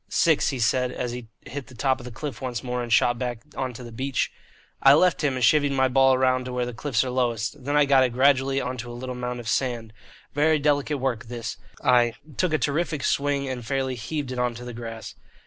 "Six," 0.09 0.49
he 0.49 0.57
said, 0.57 0.91
as 0.91 1.11
he 1.11 1.27
hit 1.41 1.67
the 1.67 1.75
top 1.75 1.99
of 1.99 2.05
the 2.05 2.11
cliff 2.11 2.41
once 2.41 2.63
more, 2.63 2.81
and 2.81 2.91
shot 2.91 3.19
back 3.19 3.41
on 3.55 3.71
to 3.73 3.83
the 3.83 3.91
beach. 3.91 4.31
I 4.81 4.95
left 4.95 5.23
him 5.23 5.35
and 5.35 5.43
chivied 5.43 5.71
my 5.73 5.87
ball 5.89 6.17
round 6.17 6.45
to 6.45 6.53
where 6.53 6.65
the 6.65 6.73
cliffs 6.73 7.03
are 7.03 7.11
lowest; 7.11 7.63
then 7.65 7.75
I 7.77 7.85
got 7.85 8.03
it 8.03 8.09
gradually 8.11 8.59
on 8.59 8.77
to 8.77 8.91
a 8.91 8.97
little 8.97 9.13
mound 9.13 9.39
of 9.39 9.47
sand 9.47 9.93
(very 10.33 10.57
delicate 10.57 10.97
work, 10.97 11.25
this), 11.25 11.57
took 12.35 12.51
a 12.51 12.57
terrific 12.57 13.03
swing 13.03 13.47
and 13.47 13.63
fairly 13.63 13.93
heaved 13.93 14.31
it 14.31 14.39
on 14.39 14.55
to 14.55 14.65
the 14.65 14.73
grass. 14.73 15.13